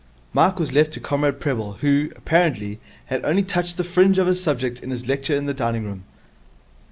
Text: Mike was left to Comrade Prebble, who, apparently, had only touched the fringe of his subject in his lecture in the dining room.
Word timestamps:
Mike 0.33 0.57
was 0.57 0.71
left 0.73 0.91
to 0.93 0.99
Comrade 0.99 1.39
Prebble, 1.39 1.73
who, 1.81 2.09
apparently, 2.15 2.79
had 3.05 3.23
only 3.23 3.43
touched 3.43 3.77
the 3.77 3.83
fringe 3.83 4.17
of 4.17 4.25
his 4.25 4.41
subject 4.41 4.79
in 4.79 4.89
his 4.89 5.05
lecture 5.07 5.35
in 5.35 5.45
the 5.45 5.53
dining 5.53 5.83
room. 5.83 6.05